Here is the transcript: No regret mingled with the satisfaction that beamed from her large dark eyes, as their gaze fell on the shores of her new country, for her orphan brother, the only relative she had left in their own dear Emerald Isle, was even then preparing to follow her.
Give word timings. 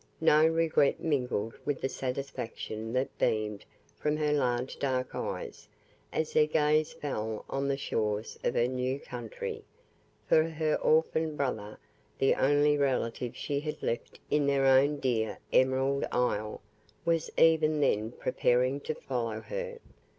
No 0.19 0.47
regret 0.47 0.99
mingled 0.99 1.53
with 1.63 1.79
the 1.79 1.87
satisfaction 1.87 2.91
that 2.93 3.15
beamed 3.19 3.65
from 3.99 4.17
her 4.17 4.33
large 4.33 4.79
dark 4.79 5.13
eyes, 5.13 5.67
as 6.11 6.33
their 6.33 6.47
gaze 6.47 6.91
fell 6.91 7.45
on 7.47 7.67
the 7.67 7.77
shores 7.77 8.39
of 8.43 8.55
her 8.55 8.65
new 8.67 8.99
country, 8.99 9.63
for 10.27 10.41
her 10.45 10.73
orphan 10.77 11.35
brother, 11.35 11.77
the 12.17 12.33
only 12.33 12.79
relative 12.79 13.35
she 13.37 13.59
had 13.59 13.83
left 13.83 14.19
in 14.31 14.47
their 14.47 14.65
own 14.65 14.97
dear 14.99 15.37
Emerald 15.53 16.03
Isle, 16.11 16.61
was 17.05 17.29
even 17.37 17.79
then 17.79 18.11
preparing 18.11 18.79
to 18.79 18.95
follow 18.95 19.39
her. 19.41 19.77